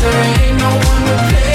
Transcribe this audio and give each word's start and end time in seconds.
There 0.00 0.24
ain't 0.42 0.58
no 0.58 0.68
one 0.68 1.02
to 1.06 1.14
play 1.28 1.53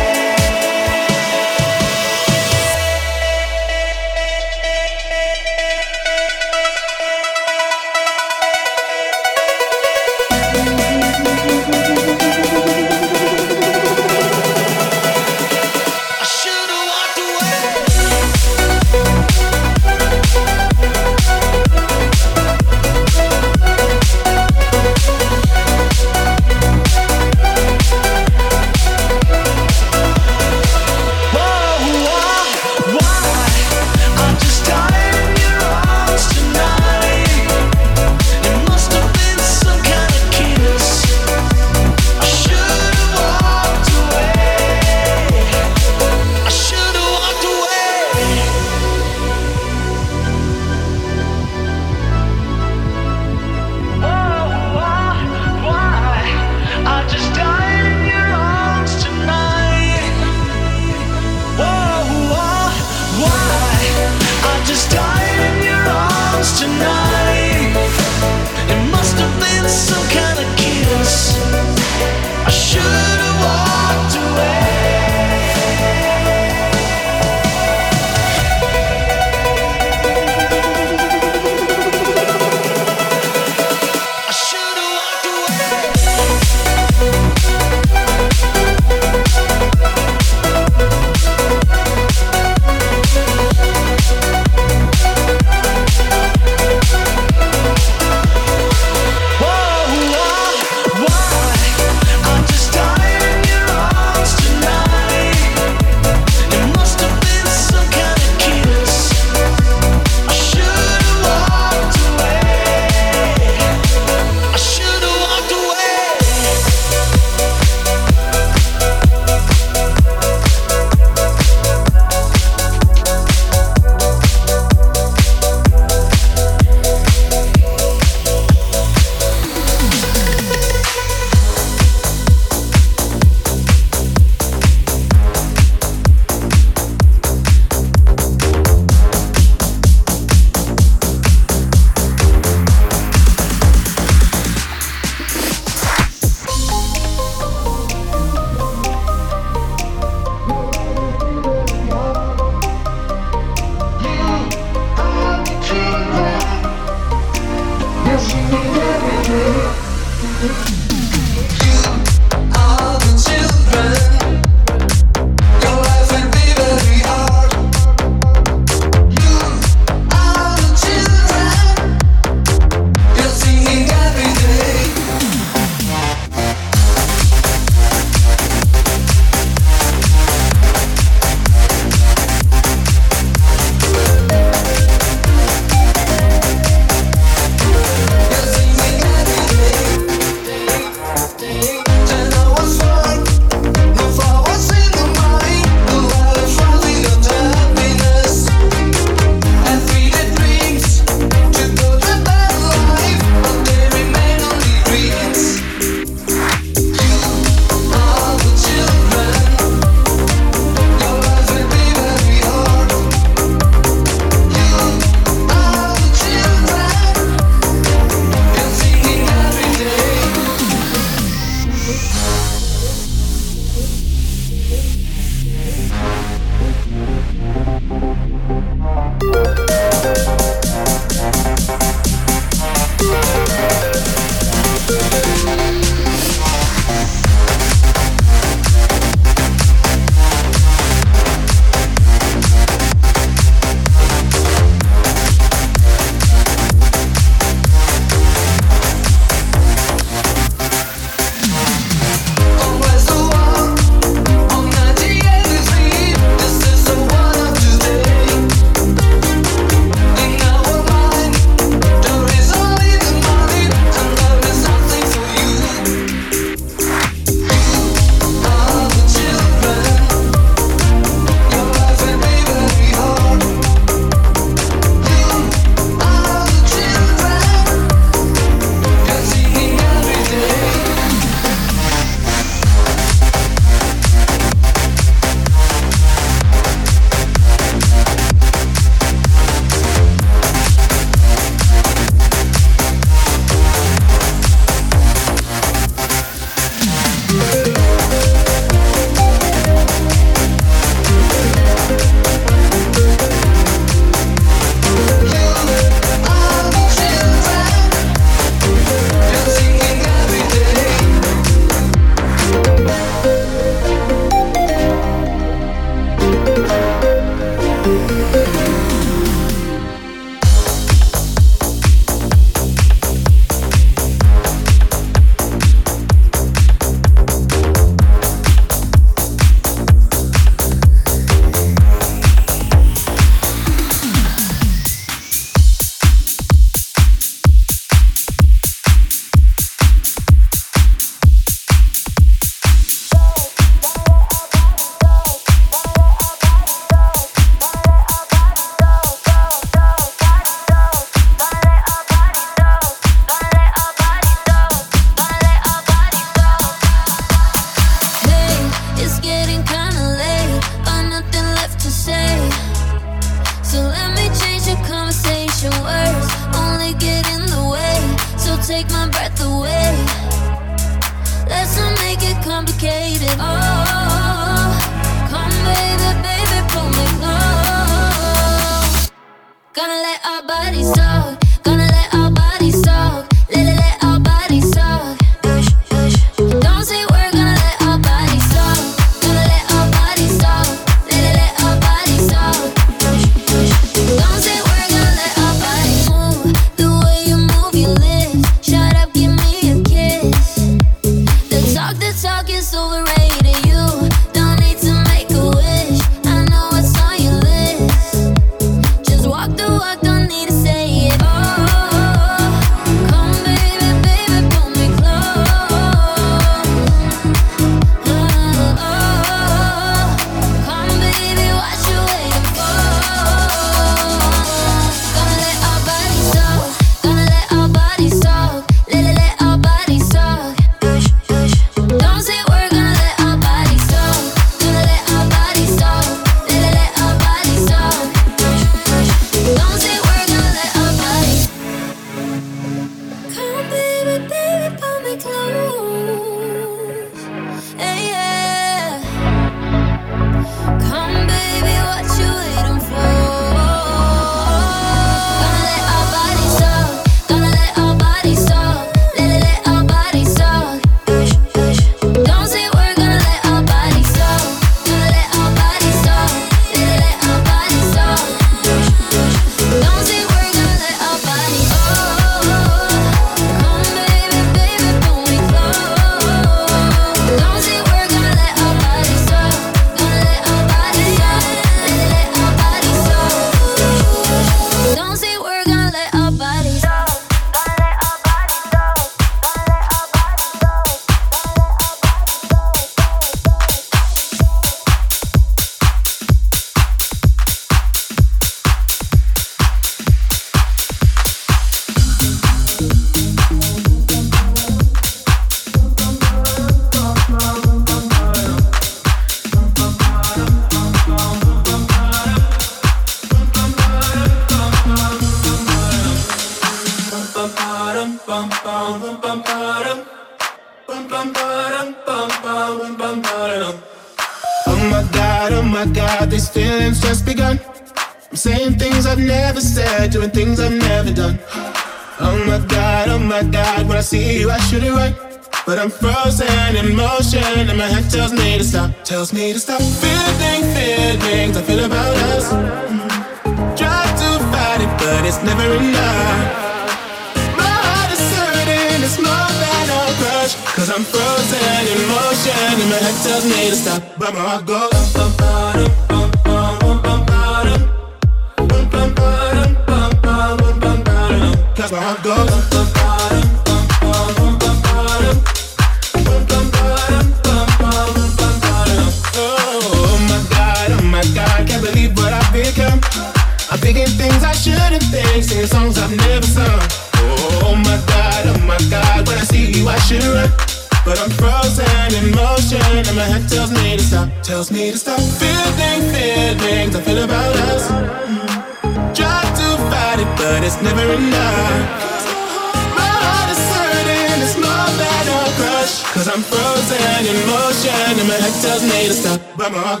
bum, 599.72 600.00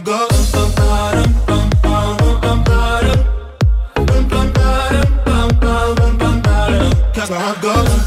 Cause 7.14 7.30
my 7.30 7.36
heart 7.36 7.99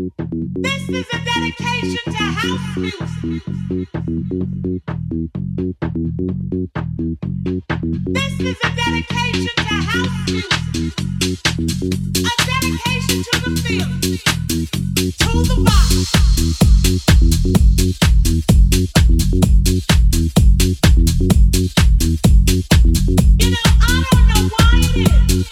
you. 0.00 0.39
This 0.56 0.88
is 0.88 1.06
a 1.12 1.18
dedication 1.24 1.98
to 2.06 2.12
house 2.12 2.76
music. 2.76 3.00
This 8.06 8.40
is 8.40 8.56
a 8.64 8.70
dedication 8.76 9.54
to 9.56 9.62
house 9.62 10.16
music. 10.26 10.52
A 12.18 12.32
dedication 12.46 13.18
to 13.22 13.34
the 13.44 13.50
field, 13.64 14.02
to 15.18 15.30
the 15.48 15.56
rock. 15.66 15.88
You 23.38 23.50
know, 23.50 23.64
I 23.80 24.04
don't 24.10 24.26
know 24.28 24.42
why 24.58 24.74
it 24.96 25.30
is. 25.30 25.48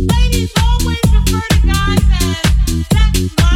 Ladies 0.00 0.52
always 0.62 1.00
refer 1.12 1.46
to 1.48 1.58
guys 1.66 2.04
as 2.22 2.88
that's 2.90 3.20
my 3.38 3.55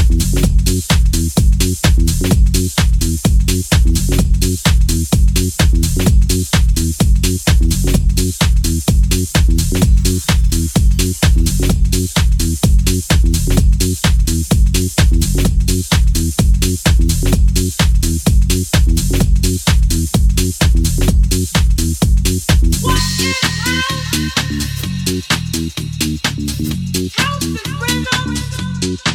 House 27.17 27.43
is 27.43 27.67
rhythm, 27.81 28.35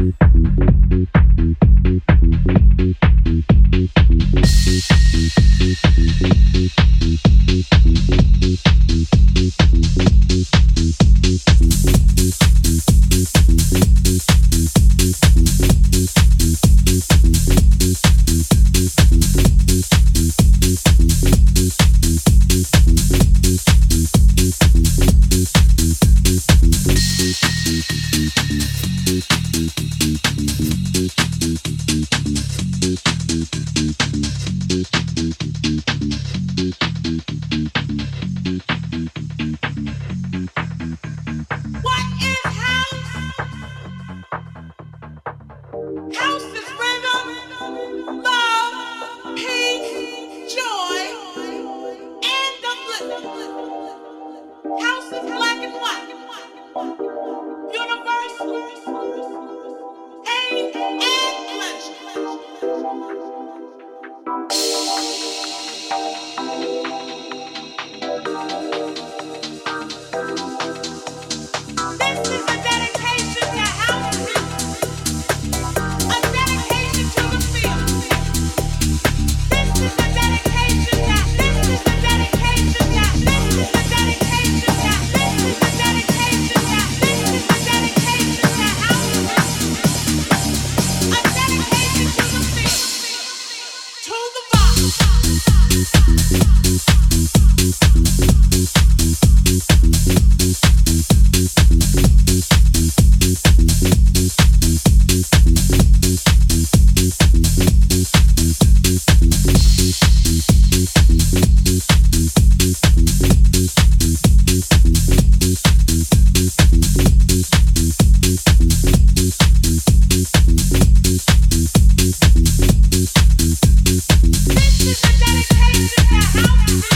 Bye. 126.36 126.95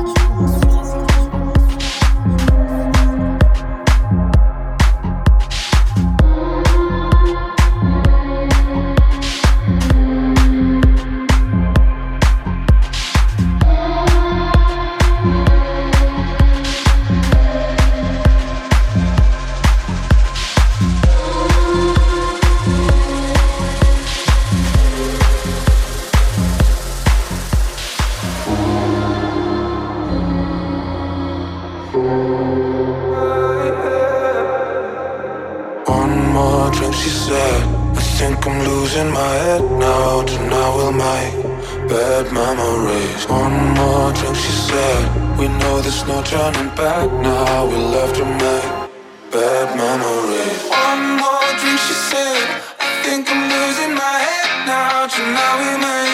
like 38.41 38.53
I'm 38.53 38.67
losing 38.67 39.11
my 39.11 39.33
head 39.45 39.61
now. 39.71 40.23
Tonight 40.23 40.75
will 40.75 40.91
make 40.91 41.89
bad 41.89 42.31
memories. 42.33 43.25
One 43.27 43.73
more 43.75 44.11
drink, 44.13 44.35
she 44.35 44.51
said. 44.51 45.37
We 45.37 45.47
know 45.47 45.81
there's 45.81 46.05
no 46.07 46.21
turning 46.23 46.69
back 46.75 47.11
now. 47.21 47.65
We 47.67 47.75
left 47.75 48.15
to 48.17 48.25
make 48.25 48.69
bad 49.31 49.67
memories. 49.77 50.61
One 50.69 51.17
more 51.21 51.51
drink, 51.59 51.79
she 51.87 51.93
said. 51.93 52.61
I 52.79 53.03
think 53.03 53.29
I'm 53.29 53.43
losing 53.49 53.93
my 53.93 54.17
head 54.25 54.65
now. 54.65 55.07
Tonight 55.07 55.57
we 55.61 55.71
make. 55.85 56.10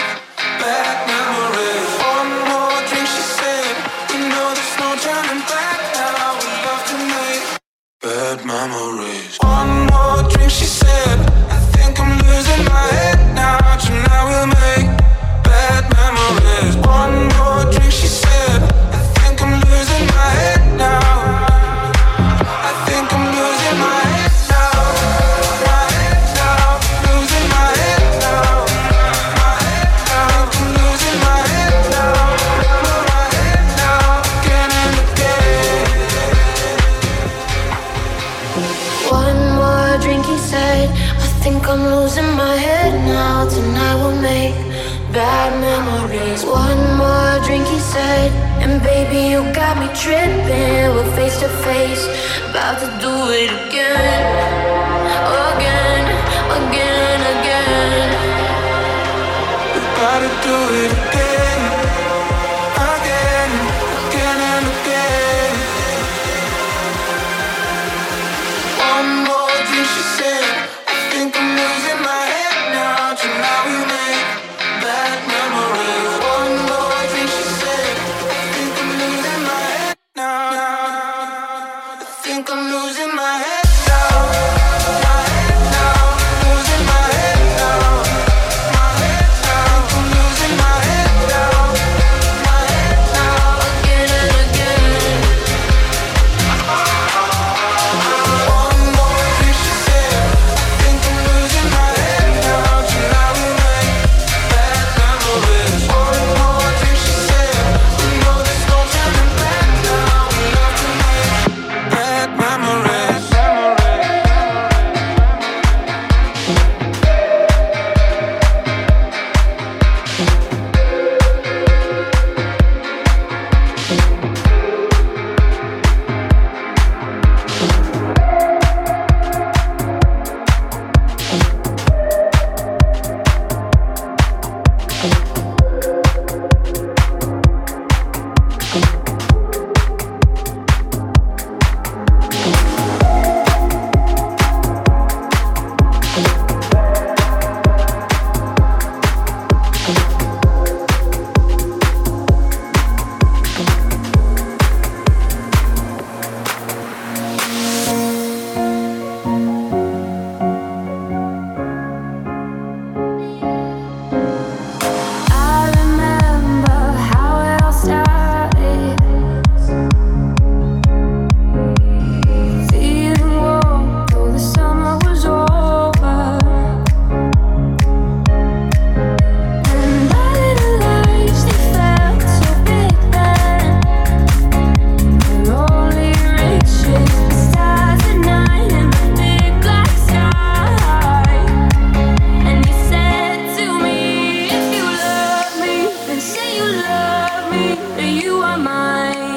me, 197.52 198.20
you 198.22 198.42
are 198.42 198.58
mine. 198.58 199.37